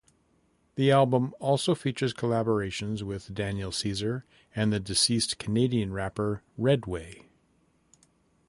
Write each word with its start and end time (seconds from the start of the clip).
The 0.77 0.89
album 0.89 1.35
also 1.39 1.75
features 1.75 2.11
collaborations 2.11 3.03
with 3.03 3.35
Daniel 3.35 3.71
Caesar 3.71 4.25
and 4.55 4.73
the 4.73 4.79
deceased 4.79 5.37
Canadian 5.37 5.93
rapper 5.93 6.41
Redway. 6.57 7.27